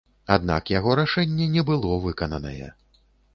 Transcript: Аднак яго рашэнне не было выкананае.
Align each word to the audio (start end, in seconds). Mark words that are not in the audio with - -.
Аднак 0.35 0.71
яго 0.73 0.95
рашэнне 0.99 1.47
не 1.57 1.65
было 1.69 2.01
выкананае. 2.07 2.73